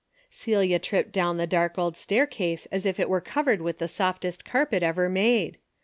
[0.31, 3.87] Celia tripped down the dark old stair case as if it were covered with the
[3.87, 5.59] softest car pet ever made.